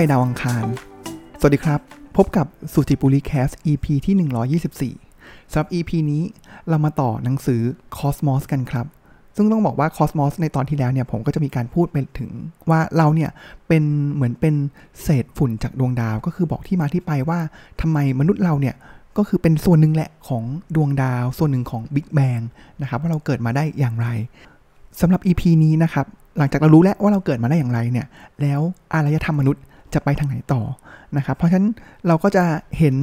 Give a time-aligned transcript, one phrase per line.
[0.00, 0.64] ไปดาวอังคาร
[1.40, 1.80] สวัสดีครับ
[2.16, 6.22] พบกับสุจิปุริแคส EP ที่ 124สำหรับ EP นี้
[6.68, 7.60] เรามาต่อหนังสือ
[7.98, 8.86] Cosmos กันครับ
[9.36, 12.30] ซึ่งต้องบอกว่า Cosmos ในตอนที่แล้วเนี่ย ผมก็จะมีการพูดไปถึง
[12.70, 13.30] ว่าเราเนี่ย
[13.68, 14.54] เป็นเหมือนเป็น
[15.02, 17.40] เศษฝุ่นจากดวงดาว ก็คือบอกที่มาที่ไปว่า
[17.80, 18.74] ทำไมมนุษย์เราเนี่ย
[19.16, 20.44] ก็คือเป็นส่วนหนึ่งแหละของ
[20.74, 22.42] ดวงดาว ส่วนหนึ่งของ Big Bang
[22.80, 24.08] นะครับว่าเราเกิดมาได้อย่างไร
[25.00, 26.06] สำหรับ EP นี้นะครับ
[26.38, 28.06] หลังจากเรารู้แล้วว่าเราเกิดมาได้อย่างไรเนี่ย
[28.40, 28.60] แล้ว
[28.94, 29.62] อารยธรรมมนุษย์
[29.94, 30.62] จะไปทางไหนต่อ
[31.16, 31.68] นะครับ เพราะฉะนั้น
[32.06, 32.44] เราก็จะ
[32.78, 32.96] เห็น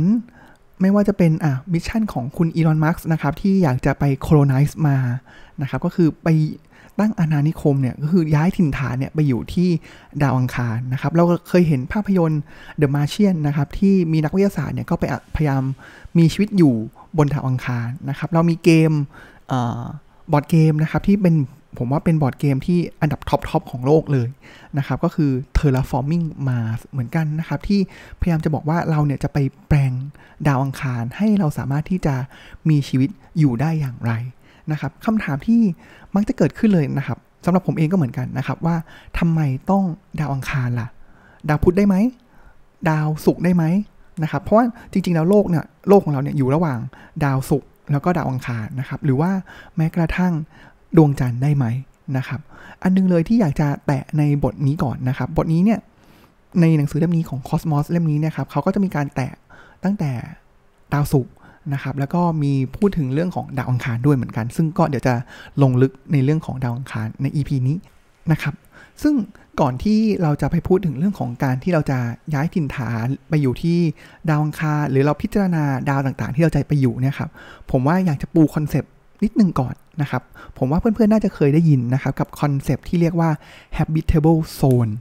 [0.81, 4.97] ไม่ว่าจะเป็นอะมิชชั่นของคุณอีลอนมัสก์นะครับ ที่อยากจะไป colonize Mars
[5.61, 6.27] นะครับ ก็คือไป
[6.99, 9.69] ตั้งอาณานิคมเนี่ยก็คือย้ายถิ่นฐานเนี่ยไปอยู่ที่
[10.21, 12.41] ดาวอังคารนะครับ เราเคยเห็นภาพยนตร์
[12.81, 15.03] The Martian นะครับ ที่มีนักวิทยาศาสตร์เนี่ยก็ไป
[15.35, 15.63] พยายาม
[16.17, 16.73] มีชีวิตอยู่
[17.17, 18.91] บนดาวอังคารนะครับ เรามีเกม
[20.31, 21.35] บอร์ดเกมนะครับที่เป็น
[21.77, 24.27] ผมว่าเป็นบอร์ดเกมที่อันดับ top top ของโลกเลย
[24.77, 27.79] นะครับก็คือ Terraforming Mars เหมือนกันนะครับ ที่
[28.21, 29.37] พยายามจะบอกว่าเราเนี่ยจะไป
[29.67, 29.91] แปลง
[30.47, 32.15] ดาวอังคารให้เราสามารถที่จะ
[32.69, 33.09] มีชีวิต
[33.39, 34.11] อยู่ได้อย่างไร
[34.71, 35.61] นะครับคำถามที่
[36.15, 38.75] มักจะเกิดขึ้นเลยนะครับสำหรับผมเองก็เหมือนกันนะครับว่า
[39.19, 39.83] ทำไมต้อง
[40.19, 40.87] ดาวอังคารล่ะ
[41.49, 41.95] ดาวพุธได้ไหม
[42.89, 43.63] ดาวศุกร์ได้ไหม
[44.23, 46.79] นะครับเพราะว่าจริงๆแล้วโลกเนี่ยโลกของเราเนี่ยอยู่ระหว่าง
[47.25, 49.31] ดาวศุกร์ แล้วก็ดาวอังคารนะครับ หรือว่า
[49.75, 50.33] แม้กระทั่ง
[50.97, 51.65] ดวงจันทร์ได้ไหม
[52.17, 52.39] นะครับ
[52.83, 55.79] อันนึงเลยที่อยากจะแตะในบทนี้ก่อนนะครับ บทนี้เนี่ย
[56.61, 59.33] ในหนังสือเล่มนี้ของ Cosmos เล่มนี้เนี่ยครับเขาก็จะมีการแตะ
[59.83, 60.11] ตั้งแต่
[60.93, 61.33] ดาวศุกร์
[61.73, 65.13] นะครับ แล้วก็มีพูดถึงเรื่องของดาวอังคารด้วยเหมือนกัน ซึ่งก็เดี๋ยวจะ
[65.61, 67.77] ลงลึกในเรื่องของดาวอังคารใน EP นี้
[68.31, 68.53] นะครับ
[69.03, 69.13] ซึ่ง
[69.61, 71.99] ก่อนที่เราจะไปพูดถึงเรื่องของการที่เราจะ
[72.33, 73.79] ย้ายถิ่นฐานไปอยู่ที่
[74.29, 77.29] ดาวอังคารหรือเราพิจารณาดาวต่างๆ ที่เราจะไปอยู่เนี่ยครับ
[77.71, 78.91] ผมว่าอยากจะปูคอนเซปต์
[79.23, 80.21] นิดนึงก่อนนะครับ
[80.57, 83.29] ผมว่าเพื่อนๆ น่าจะเคยได้ยินนะครับ กับคอนเซปต์ที่เรียกว่า
[83.77, 84.91] habitable zone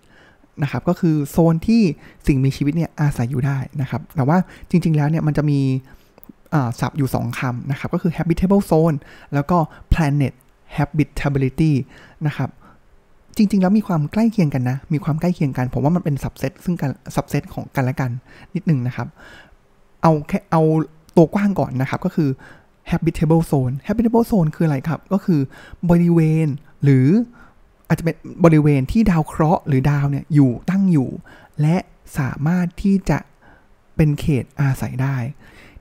[0.63, 1.83] นะครับก็คือโซนที่
[2.27, 4.39] สิ่งมีชีวิตเนี่ยอาศัยอยู่ได้นะครับ แต่ว่า
[4.71, 5.61] จริงๆแล้วเนี่ยมันจะมี
[6.81, 8.97] ศัพท์อยู่ 2คำนะครับ ก็คือ habitable zone
[9.35, 9.59] แล้วก็
[9.93, 10.33] planet
[10.77, 11.73] habitability
[12.27, 12.51] นะครับ
[13.37, 18.11] จริง ๆ แล้วมีความใกล้เคียงกันนะ มีความใกล้เคียงกัน ผมว่ามันเป็นสับเซตซึ่งกันสับเซตของกันและกัน
[18.55, 19.09] นิดนึงนะครับ
[20.03, 20.63] เอาแค่เอา
[21.17, 22.31] ตัวกว้างก่อนนะครับ ก็คือ
[22.91, 25.41] habitable zone habitable zone คืออะไรครับ ก็คือ
[25.91, 26.49] บริเวณ
[26.85, 27.07] หรือ
[27.89, 31.11] อาจจะเป็นบริเวณที่ดาวเคราะห์หรือดาวเนี่ยอยู่ตั้งอยู่
[31.61, 31.77] และ
[32.19, 33.19] สามารถที่จะ
[33.97, 35.17] เป็นเขตอาศัยได้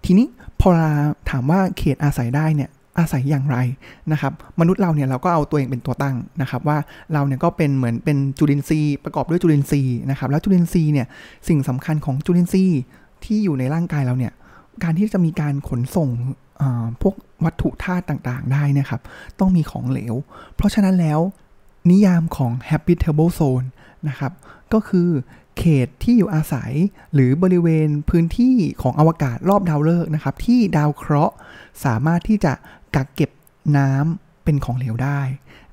[0.06, 0.28] ทีนี้
[0.62, 0.70] พอ
[1.30, 2.70] ถามว่าเขตอาศัยได้เนี่ย
[3.00, 3.58] อาศัยอย่างไร
[4.12, 6.78] นะครับมนุษย์เราเนี่ยเราก็เอาตัวเองเป็นตัวตั้งนะครับ ว่า
[7.14, 11.08] เราเนี่ยก็เป็นเหมือนเป็นจุลินทรีย์ประกอบด้วยจุลินทรีย์นะครับ แล้วจุลินทรีย์เนี่ย
[11.48, 12.80] สิ่งสำคัญของจุลินทรีย์
[13.24, 14.34] ที่อยู่ในร่างกายเราเนี่ย
[14.84, 16.10] การที่จะมีการขนส่ง
[17.02, 17.16] พวก
[17.46, 19.02] วัตถุธาตุต่างๆ ได้นะครับ
[19.40, 20.16] ต้องมีของเหลว
[20.56, 21.20] เพราะฉะนั้นแล้ว
[21.90, 23.68] นิยามของ habitable zone
[24.08, 24.32] นะครับ
[24.74, 25.10] ก็คือ
[25.60, 26.74] เขตที่อยู่อาศัย
[27.14, 31.36] หรือบริเวณพื้นที่ของอวกาศรอบดาวฤกษ์นะครับ ที่ดาวเคราะห์
[31.86, 32.54] สามารถที่จะ
[32.96, 33.32] กักเก็บ
[33.78, 35.20] น้ำเป็นของเหลวได้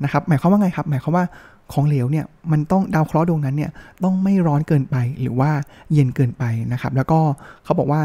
[0.04, 1.25] นะครับ หมายความว่าไงครับ หมายความว่า
[1.72, 3.70] ของเหลวเนี่ยมันต้องดาวเคราะห์ดวงนั้นเนี่ย
[4.04, 5.50] ต้องไม่ร้อนเกินไปหรือว่า
[5.92, 7.19] เย็นเกินไปนะครับ แล้วก็
[7.64, 8.00] เขาบอกว่า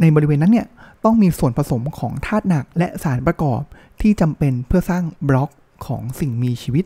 [0.00, 0.66] ในบริเวณนั้นเนี่ย
[1.04, 3.60] ต้องมีส่วนผสมของธาตุหนักและสารประกอบ
[4.00, 5.50] ที่จำเป็นเพื่อสร้างบล็อก
[5.86, 6.84] ของสิ่งมีชีวิต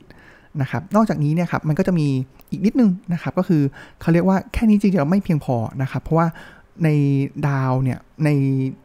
[0.60, 2.06] นะครับ นอกจากนี้เนี่ยครับมันก็จะมี
[2.50, 3.62] อีกนิดนึงนะครับ ก็คือ
[4.00, 6.26] เขาเรียกว่าแค่นี้จริงๆไม่เพียงพอนะครับ เพราะว่า
[6.84, 6.88] ใน
[7.48, 8.28] ดาวเนี่ยใน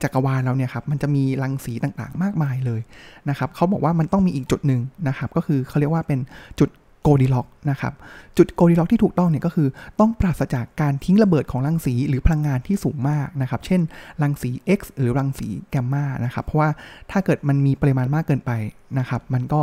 [0.04, 2.82] จักรวาลเราเนี่ยครับมันจะมีรังสีต่างๆ มากมายเลย
[3.30, 6.20] นะครับเขาบอกว่ามันต้องมีอีกจุดหนึ่งนะครับก็คือเขาเรียกว่าเป็น
[6.60, 6.70] จุด
[7.06, 7.94] โกดีล็อกนะครับ
[8.38, 9.68] จุดโกดีล็อกที่ถูกต้องเนี่ยก็คือ
[10.00, 13.82] ต้องปราศจากการทิ้งระเบิดของรังสีหรือพลังงานที่สูงมากนะครับ เช่น
[14.22, 16.70] รังสี X หรือรังสีแกมมานะครับ เพราะว่า
[17.12, 18.52] ถ้าเกิดมันมีปริมาณมากเกินไป
[19.00, 19.62] นะครับ มันก็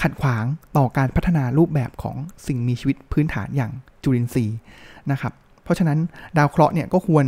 [0.00, 0.44] ขัดขวาง
[0.76, 3.72] ต่อการพัฒนารูปแบบของสิ่งมีชีวิตพื้นฐานอย่าง
[4.02, 4.58] จุลินทรีย์
[5.10, 5.32] นะครับ
[5.68, 5.98] เพราะฉะนั้น
[6.38, 7.26] ดาวเคราะห์เนี่ยก็ควร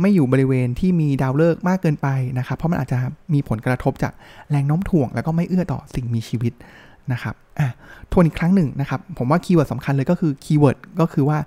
[0.00, 2.08] ไม่อยู่บริเวณที่มีดาวฤกษ์มากเกินไป
[2.38, 2.98] นะครับ เพราะมันอาจจะ
[3.34, 4.12] มีผลกระทบจาก
[4.50, 6.52] แรงโน้มถ่วง แล้วก็ไม่เอื้อต่อสิ่งมีชีวิต
[7.12, 7.68] นะครับอะ
[8.12, 11.38] ทวนอีกครั้งหนึ่งนะครับ ผมว่า keyword สำคัญเลยก็คือ keyword ก็คือว่า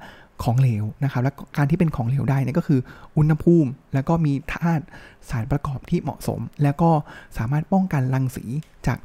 [0.43, 2.79] ของเหลวนะครับ และการที่เป็นของเหลวได้นี่ก็คือ
[3.17, 4.83] อุณหภูมิ แล้วก็มีธาตุ
[5.29, 6.89] สารประกอบที่เหมาะสม แล้วก็
[7.37, 8.45] สามารถป้องกันรังสี
[8.87, 8.99] จาก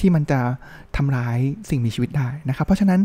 [0.00, 0.40] ที่มันจะ
[0.96, 1.38] ทำร้าย
[1.70, 3.00] สิ่งมีชีวิตได้นะครับ เพราะฉะนั้น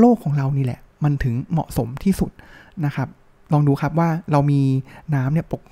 [0.00, 2.30] โลกของเรานี่แหละ มันถึงเหมาะสมที่สุด
[2.84, 3.08] นะครับ
[3.52, 4.60] ลองดูครับว่าเรามี
[5.14, 5.62] น้ำเนี่ยปก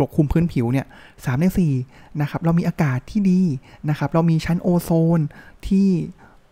[0.00, 0.86] ปกคลุมพื้นผิวเนี่ย
[1.24, 1.72] สามในสี่
[2.20, 3.40] นะครับ เรามีอากาศที่ดี
[3.88, 5.20] นะครับ เรามีชั้นโอโซน
[5.66, 5.88] ที่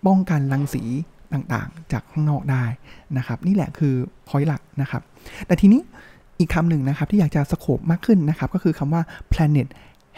[0.07, 0.83] ป้องกันรังสี
[1.33, 2.65] ต่างๆ จากข้างนอกได้
[3.17, 3.95] นะครับ นี่แหละคือ
[4.29, 5.03] พอยต์หลักนะครับ
[5.47, 5.81] แต่ทีนี้
[6.39, 9.03] อีกคำหนึ่งนะครับที่อยากจะสโคบมากขึ้นนะครับ ก็คือคำว่า
[9.33, 9.69] planet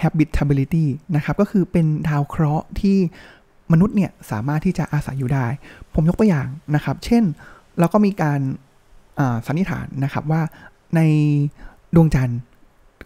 [0.02, 2.96] habitability นะครับ ก็คือเป็นดาวเคราะห์ที่
[3.72, 5.46] มนุษย์เนี่ยสามารถที่จะอาศัยอยู่ได้
[5.94, 7.24] ผมยกตัวอย่างนะครับ เช่น
[7.78, 8.40] เราก็มีการ
[9.46, 10.42] สันนิษฐานนะครับว่า
[10.96, 11.00] ใน
[11.94, 12.40] ดวงจันทร์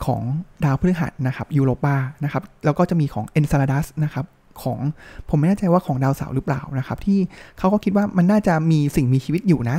[0.05, 0.23] ของ
[0.65, 4.27] ดาวพฤหัสนะครับยูโรปานะครับแล้วก็จะมีของเอนซาลาดัสนะครับ
[4.63, 4.79] ของ
[5.29, 7.19] ผมไม่แน่ใจว่าของดาวเสาร์หรือเปล่านะครับที่
[7.59, 9.79] เขาก็คิดว่ามันน่าจะมีสิ่งมีชีวิตอยู่นะ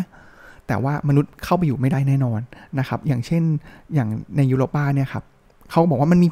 [0.68, 2.40] แต่ว่ามนุษย์เข้าไปอยู่ไม่ได้แน่นอน
[2.80, 3.44] นะครับอย่างเช่น
[3.94, 5.24] อย่างในยูโรปาเนี่ยครับ
[5.72, 6.28] เขาบอกว่ามันมี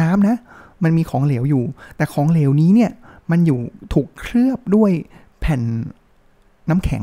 [0.00, 0.36] น้ำนะ
[0.84, 1.64] มันมีของเหลวอยู่
[1.96, 2.90] แต่ของเหลวนี้เนี่ย
[3.30, 3.60] มันอยู่
[3.92, 4.90] ถูกเคลือบด้วย
[5.40, 5.60] แผ่น
[6.70, 7.02] น้ำแข็ง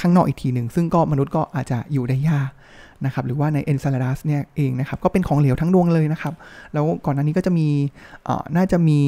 [0.00, 2.50] ข้างนอกอีกทีหนึ่ง ซึ่งก็มนุษย์ก็อาจจะอยู่ได้ยาก
[3.04, 6.34] นะครับหรือว่าในเอนซาลาดัสเนี่ยเองนะครับก็เป็นของเหลวทั้งดวงเลยนะครับ
[6.72, 7.68] แล้วก่อนหน้านี้ก็จะมี
[8.56, 9.00] น่าจะมี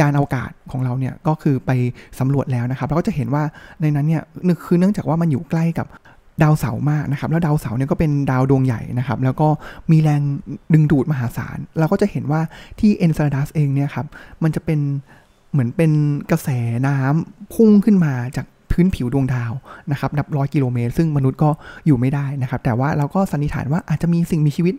[0.00, 1.70] ยานอวกาศของเราเนี่ยก็คือไป
[2.18, 3.42] สำรวจแล้วนะครับเราก็จะเห็นว่า
[3.80, 4.22] ในนั้นเนี่ย
[4.64, 5.86] คือเนื่องจากว่ามันอยู่ใกล้กับ
[6.42, 9.48] ดาวเสาร์มากนะครับ แล้วดาวเสาร์เนี่ยก็เป็นดาวดวงใหญ่นะครับ แล้วก็
[9.90, 10.22] มีแรง
[10.72, 12.40] ดึงดูดมหาศาลเราก็จะเห็นว่า
[12.80, 14.06] ที่เอนซาดัสเองเนี่ยครับ
[14.42, 14.80] มันจะเป็น
[15.52, 15.92] เหมือนเป็น
[16.30, 16.48] กระแส
[16.86, 18.46] น้ำพุ่งขึ้นมาจาก
[18.78, 19.52] พื้นผิวดวงดาว
[19.92, 21.50] นะครับนับร้อยกิโลเมตร ซึ่งมนุษย์ก็
[21.86, 24.74] อยู่ไม่ได้นะครับ แต่ว่าเราก็สันนิษฐานว่าอาจจะมีสิ่งมีชีวิต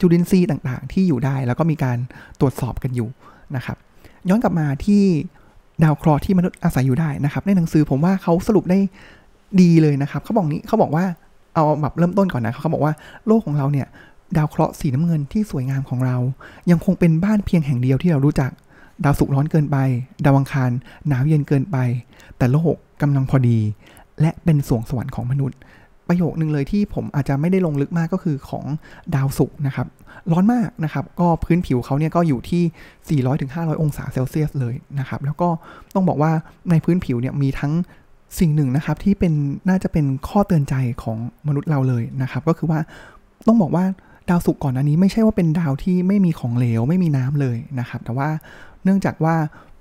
[0.00, 1.98] จุลินทรีย์ต่างๆ ที่อยู่ได้ แล้วก็มีการ
[2.40, 3.08] ตรวจสอบกันอยู่
[3.56, 3.76] นะครับ
[4.28, 5.02] ย้อนกลับมาที่
[5.82, 8.78] ดาวเคราะห์ที่มนุษย์อาศัยอยู่ได้นะครับ ในหนังสือผมว่าเขาสรุปได้
[9.60, 11.04] ดีเลยนะครับเขาบอกนี้เขาบอกว่า
[11.54, 12.92] เอาแบบเริ่มต้นก่อนนะเขาบอกว่า
[13.26, 13.86] โลกของเราเนี่ย
[14.36, 16.16] ดาวเคราะห์สีน้ำเงินที่สวยงามของเรา
[16.70, 18.50] ยังคงเป็นบ้านเพียงแห่งเดียวที่เรารู้จัก
[19.04, 19.76] ดาวศุกร์ร้อนเกินไป
[20.24, 20.70] ดาวอังคาร
[21.08, 21.76] หนาวเย็นเกินไป
[22.38, 23.58] แต่โลก กำลังพอดี
[24.20, 25.58] และเป็นสวงสวรรค์ของมนุษย์
[26.08, 28.64] ประโยคนึงเลยที่ผมอาจจะไม่ได้ลงลึกมากก็คือของ
[29.14, 29.86] ดาวศุกร์นะครับ
[30.32, 32.62] ร้อนมากนะครับ ก็พื้นผิวเขาเนี่ยก็อยู่ที่
[33.22, 33.50] 400-500ถึง
[33.82, 35.48] องศาเซลเซียสเลยนะครับ แล้วก็
[35.94, 36.32] ต้องบอกว่า
[36.70, 37.72] ในพื้นผิวเนี่ยมีทั้ง
[38.38, 39.32] สิ่งหนึ่งนะครับที่เป็น
[39.68, 41.18] น่าจะเป็นข้อเตือนใจของ
[41.48, 42.78] มนุษย์เราเลยนะครับ ก็คือว่า
[43.46, 43.84] ต้องบอกว่า
[44.30, 48.28] ดาวศุกร์ก่อนอันนี้ไม่ใช่ว่าเป็นดาวที่ไม่มีของเหลวไม่มีน้ำเลยนะครับ แต่ว่า
[48.84, 49.34] เนื่องจากว่า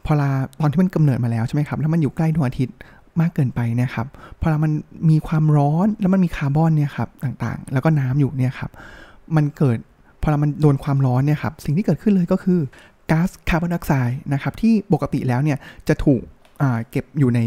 [0.06, 2.75] พอลาตอนที่มันกำเนิดมาแล้วใช่ไหมครับแล้วมันอยู่ใกล้ดวงอาทิตย์
[3.22, 4.08] มากเกินไปเนี่ยครับ
[4.42, 4.72] พอลามัน
[5.10, 8.72] มีความร้อนแล้วมันมีคาร์บอนเนี่ยครับต่างๆ แล้วก็น้ำอยู่เนี่ยครับ
[9.36, 9.78] มันเกิด
[10.24, 12.60] พอลามันโดนความร้อนเนี่ยครับสิ่งที่เกิดขึ้นเลยก็คือ
[13.12, 15.58] ก๊าซคาร์บอนไดออกไซด์นะครับที่ปกติแล้วเนี่ย
[15.88, 16.22] จะถูก
[16.90, 17.40] เก็บอยู่ใน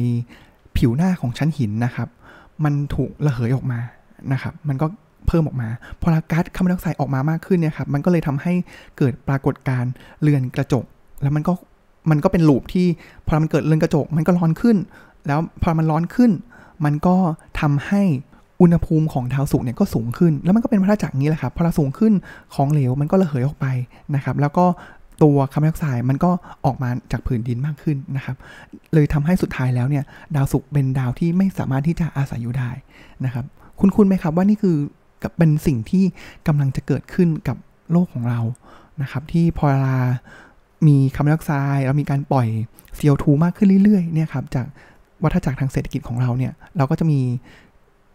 [0.76, 2.08] ผิวหน้าของชั้นหินนะครับ
[2.64, 3.80] มันถูกระเหยออกมา
[4.32, 4.86] นะครับมันก็
[5.26, 5.68] เพิ่มออกมา
[6.02, 8.54] พอลาก๊าซคาร์บอนไดออกไซด์ออกมามากขึ้นเนี่ยครับมันก็เลยทำให้
[8.98, 9.84] เกิดปรากฏการ
[10.22, 10.84] เรือนกระจก
[11.22, 11.52] แล้วมันก็
[12.10, 12.86] มันก็เป็นลูปที่
[13.26, 14.76] พอมันเกิดเรือนกระจก มันก็ร้อนขึ้น
[15.26, 16.30] แล้วพอมันร้อนขึ้น
[16.84, 17.16] มันก็
[17.60, 18.02] ทำให้
[18.60, 22.12] อุณหภูมิของดาวศุกร์เนี่ยก็สูงขึ้น แล้วมันก็เป็นพระจักรนี้แหละครับพอเราสูงขึ้น
[22.54, 23.66] ของเหลวมันก็ระเหยออกไป
[24.14, 24.64] นะครับ แล้วก็
[25.22, 26.30] ตัวคาร์บอนไดออกไซด์มันก็
[26.64, 28.36] ออกมาจากผืนดินมากขึ้นนะครับ
[28.94, 30.04] เลยทำให้สุดท้ายแล้วเนี่ย
[30.36, 32.70] ดาวศุกร์เป็นดาวที่ไม่สามารถที่จะอาศัยอยู่ได้
[33.24, 33.44] นะครับ
[33.80, 34.76] คุณคุณไหมครับว่านี่คือ
[35.36, 36.04] เป็นสิ่งที่
[36.46, 37.56] กำลังจะเกิดขึ้นกับ
[37.92, 38.40] โลกของเรา
[39.02, 39.96] นะครับ ที่พอเวลา
[40.86, 42.48] มีคาร์บอนไดออกไซด์เรามีการปล่อย
[42.98, 44.66] CO2 มากขึ้นเรื่อยๆเนี่ยครับจาก
[45.22, 47.20] วัฏจักรทางเศรษฐกิจของเราเนี่ยเราก็จะมี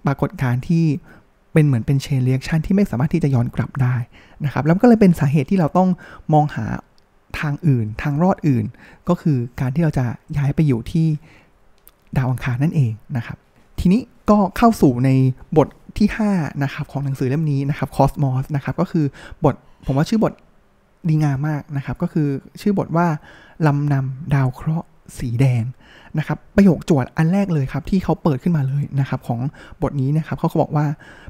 [0.05, 0.85] ปรากฏการณ์ที่
[1.53, 3.95] เป็นเหมือนเป็นเชนเรียกชันที่ไม่สามารถที่จะย้อนกลับได้
[4.45, 5.89] นะครับแล้วก็เลยเป็นสาเหตุที่เราต้อง
[6.33, 6.65] มองหา
[7.39, 8.65] ทางอื่น ทางรอดอื่น
[9.09, 10.05] ก็คือการที่เราจะ
[10.37, 11.07] ย้ายไปอยู่ที่
[12.17, 13.37] ดาวอังคารนั่นเองนะครับ
[13.79, 15.09] ทีนี้ก็เข้าสู่ใน
[15.57, 15.67] บท
[15.97, 19.05] ที่ 5 นะครับ ของหนังสือเล่มนี้นะครับคอสมอสนะครับ ก็คือ
[19.43, 19.55] บท
[19.85, 20.33] ผมว่าชื่อบท
[21.09, 22.27] ดีงามมากนะครับ ก็คือ
[22.61, 23.07] ชื่อบทว่า
[23.67, 24.87] ลำนำดาวเคราะห์
[25.19, 25.63] สีแดง
[26.17, 29.39] นะครับประโยค quote อันแรกเลยครับที่เขาเปิดขึ้นมาเลยนะครับของ
[29.81, 30.85] บทนี้นะครับเขาเขาบอกว่า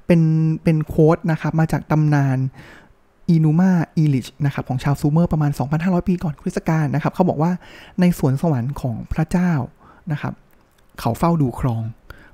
[0.05, 0.21] เป็น
[0.63, 2.37] เป็น quote นะครับมาจากตำนาน
[3.29, 7.51] อีนูมาอีลิชนะครับของชาวซูเมอร์ประมาณ 2,500 ปีก่อนคริสต์กาลนะครับเขาบอกว่า
[7.99, 9.51] ในสวนสวรรค์ของพระเจ้า
[10.11, 10.33] นะครับ
[10.99, 11.83] เขาเฝ้าดูครอง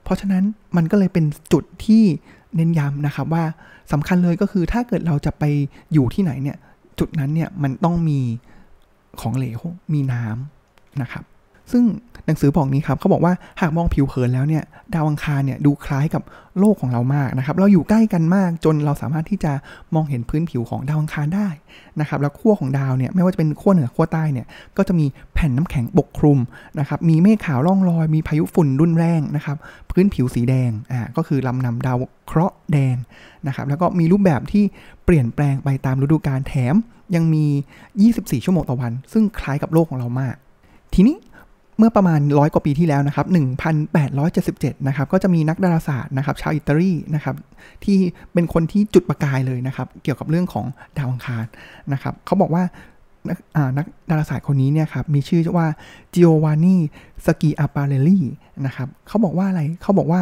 [0.04, 0.44] เพราะฉะนั้น
[0.76, 2.04] มันก็เลยเป็นจุดที่
[2.56, 3.44] เน้นย้ำนะครับว่า
[3.92, 5.44] สำคัญเลยก็คือถ้าเกิดเราจะไป
[5.94, 6.58] อยู่ที่ไหนเนี่ย
[7.00, 8.20] จุดนั้นเนี่ยมันต้องมี
[9.22, 9.60] ของเหลว
[9.94, 11.24] มีน้ำนะครับ
[11.72, 11.84] ซึ่ง
[12.26, 16.24] หนังสือบอกนี้ครับเขาบอกว่าหากมองผิวเผินแล้วเนี่ยดาวอังคารเนี่ยดูคล้ายกับ
[16.60, 19.54] โลกของเรามากนะครับ เราอยู่ใกล้กันมากจนเราสามารถที่จะ
[19.96, 21.48] มองเห็นพื้นผิวของดาวอังคารได้
[22.00, 26.40] นะครับ แล้วขั้วของดาวเนี่ยไม่ว่าจะเป็นขั้วเหนือขั้วใต้เนี่ยก็จะมีแผ่นน้ำแข็งปกคลุม
[26.80, 29.58] นะครับ มีเมฆขาวล่องลอย มีพายุฝุ่นรุนแรงนะครับ
[29.92, 32.96] พื้นผิวสีแดงอ่าก็คือลำนำดาวเคราะห์แดง
[33.48, 34.64] นะครับ แล้วก็มีรูปแบบที่
[35.06, 36.76] เปลี่ยนแปลงไปตามฤดูกาลแถม
[37.16, 37.46] ยังมี
[37.96, 40.36] 24 ชั่วโมงต่อวัน ซึ่งคล้ายกับโลกของเรามาก
[40.94, 41.16] ทีนี้
[41.78, 43.28] เมื่อประมาณร้อยกว่าปีที่แล้วนะครับ
[44.02, 47.36] 1877 นะครับ ก็จะมีนักดาราศาสตร์นะครับ ชาวอิตาลีนะครับ
[47.84, 47.98] ที่
[48.34, 50.66] เป็นคนที่จุดประกายเลยนะครับ เกี่ยวกับเรื่องของ
[50.98, 51.46] ดาวอังคาร
[51.94, 52.64] นะครับ เขาบอกว่า
[53.78, 55.68] นักดาราศาสตร์คนนี้เนี่ยครับ มีชื่อว่า
[56.14, 56.76] จิโอวานนี
[57.26, 58.20] สกีอาปาเรลี
[58.66, 60.22] นะครับ เขาบอกว่าอะไร เขาบอกว่า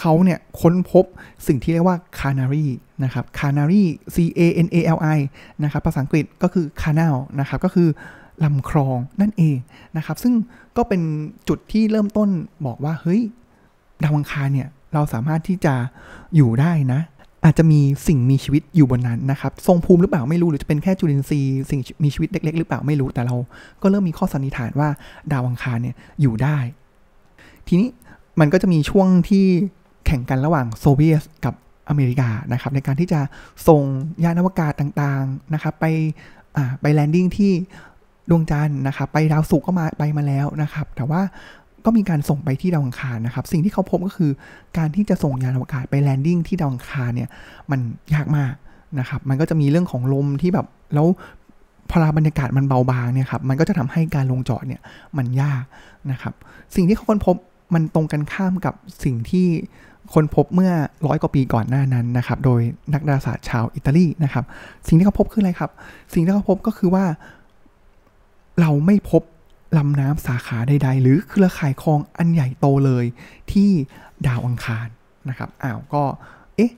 [0.00, 1.04] เขาเนี่ยค้นพบ
[1.46, 2.66] สิ่งที่เรียกว่าคานารี
[3.04, 5.18] นะครับ คานารี C A N A L I
[5.62, 7.88] นะครับ ภาษาอังกฤษก็คือ canal นะครับ ก็คือ
[8.44, 9.56] ลำคลองนั่นเอง
[9.96, 10.34] นะครับ ซึ่ง
[10.76, 11.02] ก็เป็น
[11.48, 12.28] จุดที่เริ่มต้น
[12.66, 13.22] บอกว่า เฮ้ย
[14.02, 15.74] ดาวอังคารเนี่ย เราสามารถที่จะ
[16.36, 17.00] อยู่ได้นะ
[17.44, 23.36] อาจจะมีสิ่งมีชีวิตอยู่บนนั้นนะครับ ทรงภูมิหรือเปล่าไม่รู้ หรือจะเป็นแค่จุลินทรีย์ สิ่งมีชีวิตเล็ก ๆ หรือเปล่าไม่รู้ แต่เรา
[23.82, 24.88] ก็เริ่มมีข้อสันนิษฐานว่า
[25.32, 26.58] ดาวอังคารเนี่ยอยู่ได้
[27.68, 27.88] ทีนี้
[28.40, 29.44] มันก็จะมีช่วงที่
[30.06, 31.54] แข่งกันระหว่างโซเวียตกับ
[31.88, 33.20] อเมริกานะครับในการที่จะ
[33.68, 33.82] ส่ง
[34.24, 35.84] ยานอวกาศต่างๆนะครับ ไป
[36.80, 37.52] ไปแลนดิ้งที่
[38.30, 41.20] ดวงจันทร์นะครับไปดาวศุกร์ก็มาไปมาแล้วนะครับ แต่ว่า
[41.84, 44.30] ก็มีการส่งไปที่ดาวอังคารนะครับ สิ่งที่เขาพบก็คือ
[44.78, 47.28] การที่จะส่งยานอวกาศไป landing ที่ดาวอังคารเนี่ย
[47.70, 47.80] มัน
[48.14, 48.52] ยากมาก
[48.98, 51.06] นะครับ มันก็จะมีเรื่องของลมที่แบบแล้ว
[51.90, 54.80] พอบรรยากาศมันเบาบางเนี่ยครับ มันก็จะทำให้การลงจอดเนี่ย
[55.16, 55.64] มันยาก
[56.10, 56.34] นะครับ
[56.74, 57.36] สิ่งที่เขาค้นพบ
[57.74, 59.46] มันตรงกันข้ามกับสิ่งที่
[60.14, 60.72] คนพบเมื่อ
[61.06, 62.60] ร้อยกว่าปีก่อนหน้านั้นนะครับ โดย
[62.94, 64.44] นักดาราศาสตร์ชาวอิตาลีนะครับ
[64.88, 65.70] สิ่งที่เขาพบคืออะไรครับ
[66.12, 67.04] สิ่งที่เขาพบก็คือว่า
[68.60, 69.22] เราไม่พบ
[69.78, 73.04] ลำน้ำสาขาใด ๆ หรือเครือข่ายคลองอันใหญ่โตเลย
[73.52, 73.70] ที่
[74.26, 74.88] ดาวอังคาร
[75.28, 76.02] นะครับอ้าวก็
[76.56, 76.70] เอ๊ะ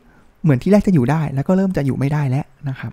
[0.42, 2.92] เหมือนที่แรกจะอยู่ได้แล้วก็เริ่มจะอยู่ไม่ได้แล้วนะครับ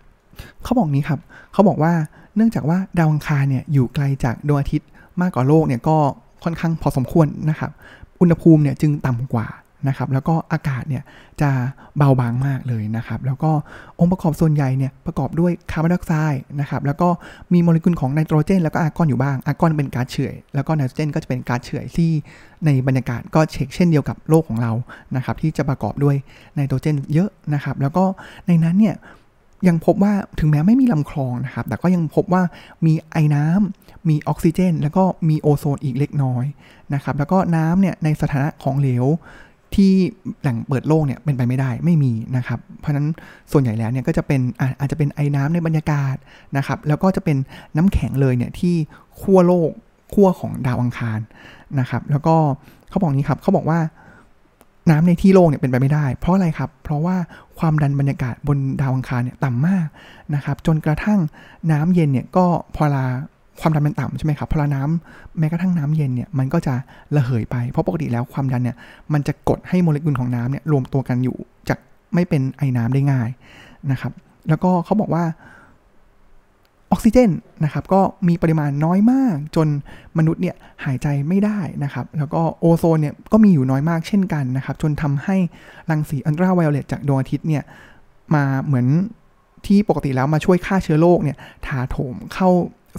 [0.63, 1.19] เขาบอกนี้ครับ
[1.53, 1.93] เขาบอกว่า
[2.35, 4.89] เนื่องจากว่าดาวอังคารเนี่ยอยู่ไกลจากดวงอาทิตย์
[5.21, 5.97] มากกว่าโลกเนี่ยก็
[6.43, 7.71] ค่อนข้างพอสมควรนะครับ
[8.19, 9.47] อุณหภูมิเนี่ยจึงต่ำกว่า
[9.87, 11.03] นะครับแล้วก็อากาศเนี่ย
[11.41, 11.49] จะ
[11.97, 13.51] เบาบางมากเลยนะครับแล้วก็
[13.99, 17.09] องค์ประกอบส่วนใหญ่เนี่ยประกอบด้วยคาร์บอนไดออกไซด์นะครับแล้วก็
[17.53, 22.11] มีโมเลกุลของไนโตรเจน แล้วก็อาร์กอนอยู่บ้างอาร์กอนเป็นก๊าซเฉื่อยแล้วก็ไนโตรเจนก็จะเป็นก๊าซเฉื่อยที่
[22.65, 24.71] ในบรรยากาศก็เช็คเช่นเดียวกับโลกของเรา
[25.15, 26.15] นะครับที่จะประกอบด้วย
[26.55, 28.03] ไนโตรเจนเยอะนะครับแล้วก็
[28.47, 28.95] ในนั้นเนี่ย
[29.67, 32.43] ยังพบว่าถึงแม้ไม่มีลำคลองนะครับ แต่ก็ยังพบว่า
[32.85, 36.45] มีไอน้ำมีออกซิเจน แล้วก็มีโอโซนอีกเล็กน้อย
[36.93, 39.05] นะครับ แล้วก็น้ำเนี่ยในสถานะของเหลว
[39.75, 39.91] ที่
[40.41, 43.07] แหล่งเปิดโล่งเนี่ยเป็นไปไม่ได้ไม่มีนะครับ เพราะนั้น
[43.51, 44.41] ส่วนใหญ่แล้วเนี่ยก็จะเป็น
[44.79, 46.15] อาจจะเป็นไอ้น้ำในบรรยากาศ
[46.57, 47.37] นะครับ แล้วก็จะเป็น
[47.75, 48.75] น้ำแข็งเลยเนี่ยที่
[49.19, 49.71] ขั้วโลก
[50.13, 51.19] ขั้วของดาวอังคาร
[51.79, 52.35] นะครับ แล้วก็
[52.89, 53.79] เขาบอกนี้ครับเขาบอกว่า
[54.89, 57.15] น้ำในที่โล่งเนี่ยเป็นไปไม่ได้ เพราะอะไรครับ เพราะว่า
[57.59, 59.87] ความดันบรรยากาศบนดาวอังคารเนี่ยต่ำมาก
[60.35, 61.19] นะครับ จนกระทั่ง
[61.71, 63.05] น้ำเย็นเนี่ยก็พอลา
[63.61, 66.73] ความดันมันต่ำใช่ไหมครับพอน้ำแม้กระทั่งน้ำเย็นเนี่ยมันก็จะ
[67.15, 68.77] ระเหยไป เพราะปกติแล้วความดันเนี่ย
[69.13, 71.37] มันจะกดให้โมเลกุลของน้ำเนี่ยรวมตัวกันอยู่
[71.69, 71.75] จะ
[72.13, 73.29] ไม่เป็นไอ้น้ำได้ง่าย
[73.91, 74.11] นะครับ
[74.49, 75.23] แล้วก็เขาบอกว่า
[76.91, 77.31] ออกซิเจน
[77.63, 79.67] นะครับก็มีปริมาณน้อยมากจน
[80.17, 85.37] มนุษย์เนี่ยหายใจไม่ได้นะครับ แล้วก็โอโซนเนี่ยก็มีอยู่น้อยมากเช่นกันนะครับ จนทำให้
[85.89, 87.63] รังสีอันตราไวโอเลตจากดวงอาทิตย์เนี่ย
[88.35, 88.87] มาเหมือน
[89.65, 92.49] ที่ปกติแล้วมาช่วยฆ่าเชื้อโรคเนี่ยถาโถมเข้า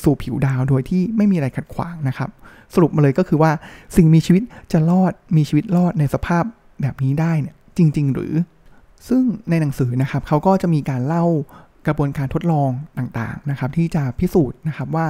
[0.04, 2.30] สู่ผิวดาวโดยที่ไม่มีอะไรขัดขวางนะครับ
[2.74, 3.50] สรุปมาเลยก็คือว่า
[3.96, 6.44] สิ่งมีชีวิตจะรอดมีชีวิตรอดในสภาพ
[6.82, 8.32] แบบนี้ได้เนี่ยจริง ๆ หรือ
[9.08, 11.24] ซึ่งในหนังสือนะครับเขาก็จะมีการเล่า
[11.86, 15.06] กระบวนการทดลองต่างๆนะครับ ที่จะพิสูจน์นะครับว่า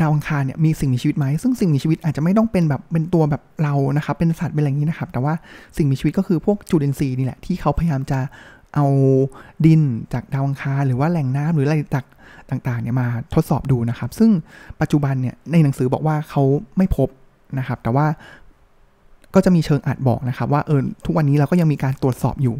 [0.00, 5.34] ดาวอังคารเนี่ยมีสิ่งมีชีวิตไหม ซึ่งสิ่งมีชีวิตอาจจะไม่ต้องเป็นแบบเป็นตัวแบบเรานะครับ เป็นสัตว์เป็นอะไรอย่างนี้นะครับ แต่ว่า
[5.76, 8.20] สิ่งมีชีวิตก็คือพวกจุลินทรีย์นี่แหละที่เขาพยายามจะ
[8.74, 8.86] เอา
[9.66, 9.82] ดิน
[10.12, 12.04] จากดาวอังคารหรือว่าแหล่งน้ำหรืออะไรจาก
[12.50, 14.30] ต่างๆเนี่ยมาทดสอบดูนะครับ ซึ่ง
[14.80, 16.42] ปัจจุบันเนี่ยในหนังสือบอกว่าเขา
[16.76, 17.08] ไม่พบ
[17.58, 18.06] นะครับ แต่ว่า
[19.34, 22.54] ก็จะมีเชิงอาจบอกนะครับ ว่าเออทุกวันนี้เราก็ยังมีการตรวจสอบอยู่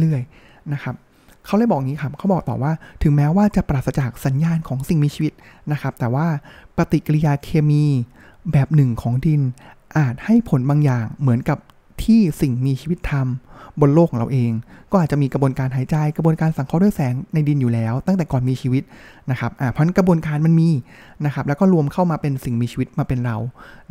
[0.00, 0.94] เรื่อยๆนะครับ
[1.46, 5.32] เขาเลยบอกงี้ครับเขาบอกต่อว่าถึงแม้ว่าจะปราศจากสัญญาณของสิ่งมีชีวิต
[5.72, 6.26] นะครับ แต่ว่า
[6.76, 7.84] ปฏิกิริยาเคมี
[8.52, 9.42] แบบหนึ่งของดิน
[9.98, 11.58] อาจให้ผลบางอย่างเหมือนกับ
[12.04, 14.52] ที่สิ่งมีชีวิตทำบนโลกของเราเอง
[14.92, 18.82] ก็อาจจะมีกระบวนการหายใจกระบวนการสังเคราะห์ด้วยแสงในดินอยู่แล้ว ตั้งแต่ก่อนมีชีวิต
[19.30, 20.70] นะครับอ่าเพราะกระบวนการมันมี
[21.24, 23.36] นะครับแล้วก็รวมเข้ามาเป็นสิ่งมีชีวิตมาเป็นเรา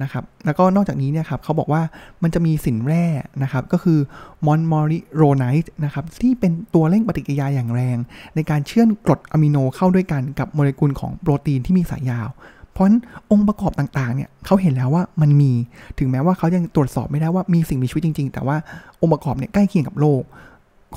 [0.02, 1.82] นะครับแล้วก็นอกจากนี้เนี่ยครับเขาบอกว่า
[2.24, 3.06] มันจะมีสินแร่
[3.44, 4.00] นะครับก็คือ
[4.46, 7.98] มอนมอริโรไนท์นะครับที่เป็นตัวเร่งปฏิกิริยาอย่างแรง
[8.36, 12.30] ในการเชื่อมกรดอะมิโนเข้าด้วยกันกับโมเลกุลของโปรตีนที่มีสายยาว
[12.76, 13.02] เพราะนั้น
[13.32, 15.52] องค์ประกอบต่างๆเนี่ยเขาเห็นแล้วว่ามันมี
[16.00, 18.58] ถึงแม้ว่าเขายังตรวจสอบไม่ได้ว่ามีสิ่งมีชีวิตจริง ๆ แต่ว่า
[19.02, 20.22] องค์ประกอบเนี่ยใกล้เคียงกับโลก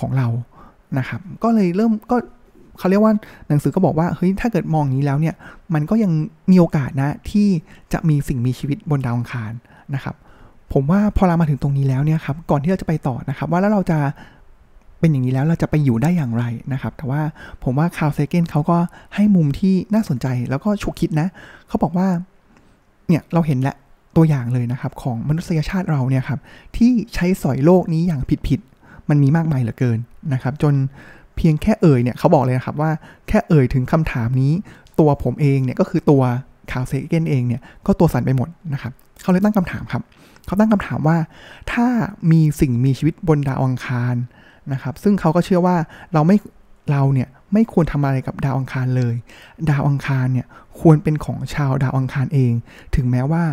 [0.01, 0.29] ของเรา
[0.99, 2.17] นะครับก็เลยเริ่มก็
[2.79, 3.13] เขาเรียกว่า
[3.49, 5.35] หนังสือก็บอกว่าเฮ้ยถ้าเกิดมองนี้แล้วเนี่ย
[5.75, 6.13] มันก็ยัง
[6.51, 7.49] มีโอกาสนะที่
[7.93, 9.53] จะมีสิ่งมีชีวิตบนดาวอังคาร
[9.95, 10.15] นะครับ
[10.73, 13.99] ผมว่าพอเรามาถึงตรงนี้แล้วเนี่ยครับก่อนที่เราจะไปต่อนะครับว่าแล้วเราจะ
[15.01, 17.21] เป็นอย่างนี้แล้วเราจะไปอยู่ได้อย่างไรนะครับ แต่ว่า
[17.65, 18.79] ผมว่าคาร์เซเกนเขาก็
[19.15, 21.29] ให้มุมที่น่าสนใจแล้วก็ฉุกคิดนะ
[21.69, 22.09] เขาบอกว่า
[23.09, 23.75] เนี่ยเราเห็นและ
[24.17, 26.41] ตัวอย่างเลยนะครับ ของมนุษยชาติเราเนี่ยครับ
[26.77, 29.99] ที่ใช้สอยโลกนี้อย่างผิดๆ มันมีมากมายเหลือเกิน
[30.33, 30.75] นะครับ จน
[31.37, 32.91] เพียงแค่เอ่ยเนี่ยเขาบอกเลยนะครับว่า
[33.29, 34.53] แค่เอ่ยถึงคำถามนี้
[35.01, 36.23] ตัวผมเองเนี่ยก็คือตัว
[36.71, 40.03] คาร์เซเกนเองเนี่ยก็ตัวสั่นไปหมดนะครับเขาเลยตั้งคำถามครับ
[40.47, 41.17] เขาตั้งคำถามว่า
[41.73, 41.87] ถ้า
[42.33, 44.15] มีสิ่งมีชีวิตบนดาวอังคาร
[44.73, 45.77] นะครับ ซึ่งเขาก็เชื่อว่า
[46.15, 46.37] เราไม่
[46.91, 49.15] เราเนี่ยไม่ควรทำอะไรกับดาวอังคารเลย
[49.71, 50.47] ดาวอังคารเนี่ย
[50.81, 52.53] ควรเป็นของชาวดาวอังคารเอง
[52.97, 53.45] ถึงแม้ว่า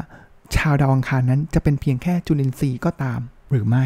[0.57, 3.19] ชาวดาวอังคารนั้นจะเป็นเพียงแค่จุลินทรีย์ก็ตาม
[3.51, 3.85] หรือไม่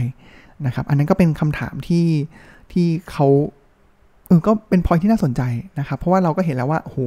[0.66, 2.08] นะครับ อันนั้นก็เป็นคำถามที่
[2.72, 3.28] ที่เขา
[4.28, 5.42] เออก็เป็นพอยที่น่าสนใจ
[5.80, 6.98] นะครับ เพราะว่าเราก็เห็นแล้วว่าโห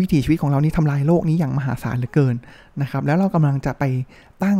[0.00, 2.34] วิถีชีวิตของเรานี่ทำลายโลกนี้อย่างมหาศาลเหลือเกิน
[2.82, 3.84] นะครับ แล้วเรากำลังจะไป
[4.44, 4.58] ตั้ง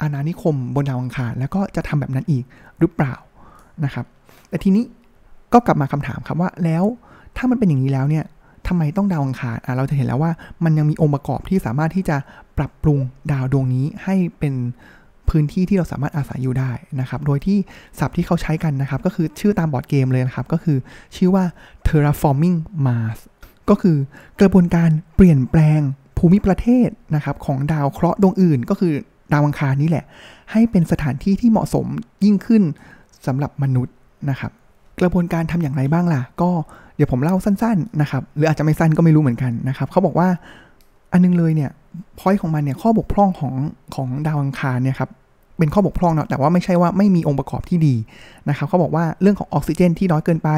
[0.00, 2.44] อาณานิคมบนดาวอังคาร แล้วก็จะทำแบบนั้นอีก
[2.78, 3.14] หรือเปล่า
[3.84, 4.06] นะครับ
[4.50, 4.84] แต่ทีนี้
[5.52, 6.84] ก็กลับมาคำถามครับว่าแล้ว
[7.36, 8.24] ถ้ามันเป็นอย่างนี้แล้วเนี่ย
[8.68, 10.32] ทำไมต้องดาวอังคารอะเราจะเห็นแล้วว่า
[10.64, 12.16] มันยังมีองค์ประกอบที่สามารถที่จะ
[12.58, 12.98] ปรับปรุง
[13.32, 14.54] ดาวดวงนี้ให้เป็น
[15.28, 17.58] พื้นที่ที่เราสามารถอาศัยอยู่ได้นะครับ โดยที่
[17.98, 20.78] ศัพท์ที่เขาใช้กันนะครับ ก็คือชื่อตามบอร์ดเกมเลยนะครับ ก็คือ
[21.16, 21.44] ชื่อว่า
[21.86, 23.18] terraforming Mars
[23.70, 23.96] ก็คือ
[24.40, 25.80] กระบวนการเปลี่ยนแปลง
[26.18, 28.92] ภูมิประเทศนะครับของดาวเคราะห์ดวงอื่น ก็คือ
[29.32, 30.04] ดาวอังคารนี่แหละ
[30.52, 31.86] ให้เป็นสถานที่ที่เหมาะสม
[32.24, 32.62] ยิ่งขึ้น
[33.26, 33.94] สำหรับมนุษย์
[34.30, 34.52] นะครับ
[35.00, 36.50] กระบวนการทำอย่างไรบ้างล่ะ ก็
[36.96, 40.28] เดี๋ยวผมเล่าสั้นๆนะครับหรืออาจจะไม่สั้นก็ไม่รู้เหมือนกันนะครับเขาบอกว่า
[41.12, 41.70] อันนึงเลยเนี่ย
[42.18, 43.54] พอยของมันเนี่ยข้อบกพร่องของ
[43.94, 45.10] ของดาวอังคารเนี่ยครับ
[45.60, 47.94] เป็นข้อบกพร่องเนาะแต่ว่าไม่ใช่ว่าไม่มีองค์ประกอบที่ดี
[48.48, 50.50] นะครับเขาบอกว่าเรื่องของออกซิเจนที่น้อยเกินไป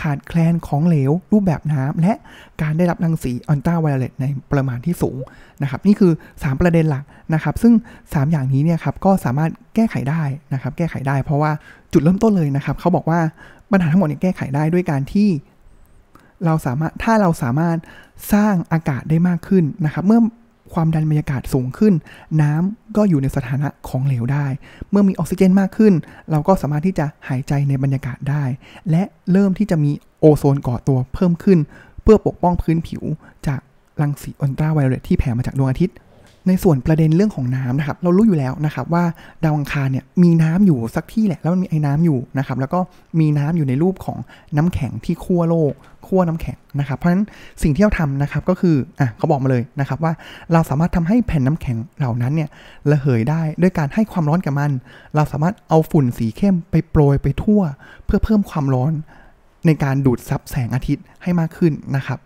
[0.00, 2.12] ขาดแคลนของเหลว รูปแบบน้ำและ
[2.62, 5.16] การได้รับรังสีอัลตราไวโอเลตในปริมาณที่สูง
[5.62, 7.04] นะครับนี่คือ 3 ประเด็นหลัก
[7.34, 7.72] นะครับ ซึ่ง
[8.04, 11.50] 3 อย่างนี้เนี่ยครับก็สามารถแก้ไขได้นะครับแก้ไขได้ เพราะว่า
[11.92, 13.20] จุดเริ่มต้นเลยนะครับเขาบอกว่า
[13.72, 15.28] ปัญหาทั้งหมดเนี่ยแก้ไขได้ด้วยการที่
[16.44, 17.76] เราสามารถถ้าเราสามารถ
[18.32, 20.20] สร้างอากาศได้มากขึ้นนะครับ เมื่อ
[20.74, 21.94] ความดันบรรยากาศสูงขึ้น
[22.42, 24.46] น้ำก็อยู่ในสถานะของเหลวได้
[24.90, 25.92] เมื่อมีออกซิเจนมากขึ้น
[26.30, 28.44] เราก็สามารถที่จะหายใจในบรรยากาศได้
[28.90, 31.58] และเริ่มที่จะมีโอโซนก่อตัวเพิ่มขึ้น
[32.02, 33.02] เพื่อปกป้องพื้นผิว
[33.46, 33.60] จาก
[34.00, 35.96] รังสีอัลตราไวโอเลตที่แผ่มาจากดวงอาทิตย์
[36.48, 39.04] ในส่วนประเด็นเรื่องของน้ำนะครับ เรารู้อยู่แล้วนะครับว่า
[39.44, 42.80] ดาวอังคารเนี่ยมีน้ำอยู่สักที่แหละแล้วมันมีไอ้น้ำอยู่นะครับ แล้วก็
[43.20, 44.18] มีน้ำอยู่ในรูปของ
[44.56, 45.72] น้ำแข็งที่ขั้วโลก
[46.06, 47.24] ขั้วน้ำแข็งนะครับ เพราะฉะนั้น
[47.62, 50.12] สิ่งที่เราทำนะครับก็คืออะเขาบอกมาเลยนะครับว่า
[50.52, 52.48] เราสามารถทำให้แผ่นน้ำแข็งเหล่านั้นเนี่ย
[52.90, 54.70] ระเหยได้ด้วยการให้ความร้อนกับมัน
[55.14, 57.62] เราสามารถเอาฝุ่นสีเข้มไปโปรยไปทั่ว
[58.04, 58.92] เพื่อเพิ่มความร้อน
[59.66, 62.18] ในการดูดซับแสงอาทิตย์ให้มากขึ้นนะครับ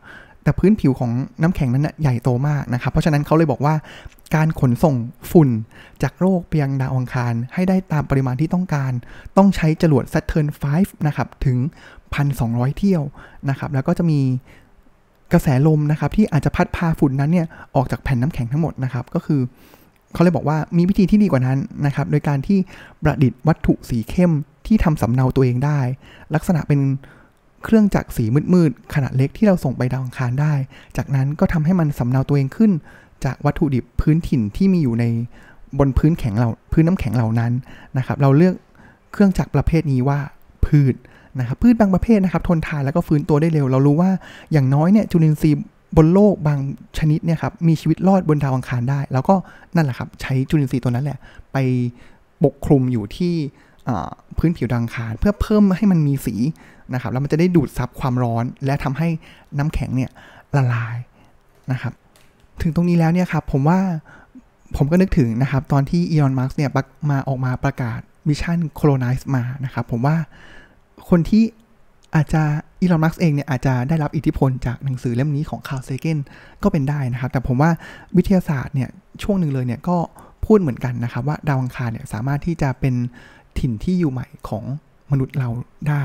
[0.44, 1.10] แต่พื้นผิวของ
[1.42, 3.74] น้ำแข็งนั้นนะใหญ่โตมากนะครับ เพราะฉะนั้นเขาเลยบอกว่า
[4.34, 4.96] การขนส่ง
[5.32, 5.48] ฝุ่น
[6.02, 8.92] จากโลกไปยังดาวอังคาร ให้ได้ตามปริมาณที่ต้องการ
[9.36, 10.64] ต้องใช้จรวด Saturn V
[11.06, 11.58] นะครับ ถึง
[12.18, 13.02] 1,200 เที่ยว
[13.50, 14.20] นะครับ แล้วก็จะมี
[15.32, 19.40] กระแสลมนะครับ ที่อาจจะพัดพาฝุ่นนั้นเนี่ยออกจากแผ่นน้ำแข็งทั้งหมดนะครับ ก็คือ
[20.12, 22.58] เขาเลยบอกว่ามีวิธีที่ดีกว่านั้นนะครับ โดยการที่
[23.02, 24.32] ประดิษฐ์วัตถุสีเข้ม
[24.66, 25.80] ที่ทำสำเนาตัวเองได้
[26.34, 26.80] ลักษณะเป็น
[27.64, 28.24] เครื่องจักรสี
[28.54, 30.52] มืดๆขนาดเล็กที่เราส่งไปดาวอังคารได้
[30.96, 32.72] จากนั้นก็ทำให้มันสำเนาตัวเองขึ้น
[33.24, 35.04] จากวัตถุดิบพื้นถิ่นที่มีอยู่ใน
[35.78, 37.52] บนพื้นแข็งเราพื้นน้ำแข็งเหล่านั้น
[37.98, 38.54] นะครับ เราเลือก
[39.12, 40.18] เครื่องจักรประเภทนี้ว่า
[40.66, 40.94] พืช
[41.38, 44.10] นะครับพืชบางประเภทนะครับ ทนทานแล้วก็ฟื้นตัวได้เร็ว เรารู้ว่า
[44.52, 45.64] อย่างน้อยเนี่ยจุลินทรีย์
[45.96, 46.58] บนโลกบาง
[46.98, 49.34] ชนิดเนี่ยครับมีชีวิตรอดบนดาวอังคารได้ แล้วก็
[49.76, 51.18] นั่นแหละครับใช้จุลินทรีย์ตัวนั้นแหละ
[51.52, 51.56] ไป
[52.44, 53.34] ปกคลุมอยู่ที่
[54.38, 56.34] พื้นผิวดาวอังคาร เพื่อเพิ่มให้มันมีสี
[56.92, 59.08] นะครับแล้วมันจะได้ดูดซับความร้อน และทำให้
[59.58, 60.10] น้ำแข็งเนี่ย
[60.56, 60.96] ละลาย
[61.72, 61.92] นะครับ
[62.62, 63.80] ถึงตรงนี้แล้วเนี่ยครับผมว่า
[64.76, 66.70] ผมก็นึกถึงนะครับ ตอนที่อีลอนมัสก์เนี่ย
[67.10, 70.16] มาออกมาประกาศ mission colonize Mars นะครับ ผมว่า
[71.08, 71.44] คนที่
[72.14, 72.42] อาจจะ
[72.80, 76.18] อีลอนมัสก์เองเนี่ยอาจจะได้รับอิทธิพลจากหนังสือเล่มนี้ของคาร์ลเซเกน
[76.62, 77.70] ก็เป็นได้นะครับ แต่ผมว่า
[78.16, 78.88] วิทยาศาสตร์เนี่ย
[79.22, 79.96] ช่วงหนึ่งเลยเนี่ยก็
[80.44, 82.94] พูดเหมือนกันนะครับ ว่าดาวอังคารเนี่ยสามารถที่จะเป็น
[83.58, 84.64] ถิ่นที่อยู่ใหม่ของ
[85.10, 85.48] มนุษย์เรา
[85.88, 86.04] ได้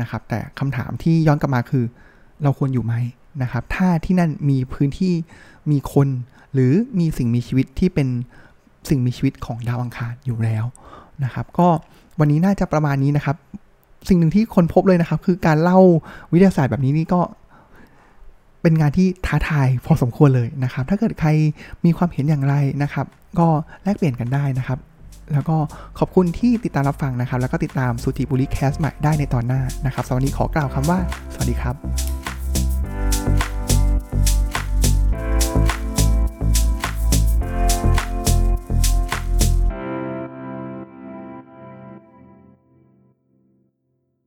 [0.00, 1.84] นะครับ แต่คำถามที่ย้อนกลับมาคือ
[2.42, 2.94] เราควรอยู่ไหม
[3.42, 5.12] นะครับ ถ้าที่นั่นมีพื้นที่
[5.70, 6.08] มีคน
[6.52, 8.08] หรือมีสิ่งมีชีวิตที่เป็น
[8.88, 10.64] สิ่งมีชีวิตของดาวอังคารอยู่แล้ว
[11.24, 11.68] นะครับ ก็
[12.20, 13.36] วันนี้น่าจะประมาณนี้นะครับ
[14.08, 15.78] สิ่งหนึ่งที่คนพบเลยนะครับ คือการเล่า
[16.32, 17.20] วิทยาศาสตร์แบบนี้นี่ก็
[18.62, 21.28] เป็นงานที่ท้าทายพอสมควรเลยนะครับ ถ้าเกิดใคร
[21.84, 23.06] มีความเห็นอย่างไรนะครับ
[23.38, 23.46] ก็
[23.82, 24.78] แลกเปลี่ยนกันได้นะครับ
[25.32, 25.56] แล้วก็
[25.98, 30.98] ขอบคุณที่ติดตามรับฟังนะครับ แล้วก็ติดตามสุติบุรีแคสใหม่ได้ในตอนหน้านะครับสวัสดีขอกล่าวคำว่า
[31.34, 32.19] สวัสดีครับ